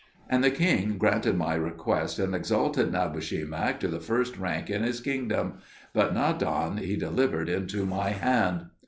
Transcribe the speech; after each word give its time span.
And 0.29 0.43
the 0.43 0.49
king 0.49 0.97
granted 0.97 1.37
my 1.37 1.53
request, 1.53 2.17
and 2.17 2.33
exalted 2.33 2.91
Nabushemak 2.91 3.79
to 3.81 3.87
the 3.87 3.99
first 3.99 4.35
rank 4.35 4.67
in 4.67 4.81
his 4.81 4.99
kingdom; 4.99 5.59
but 5.93 6.11
Nadan 6.15 6.77
he 6.79 6.95
delivered 6.95 7.47
into 7.49 7.85
my 7.85 8.09
hand. 8.09 8.71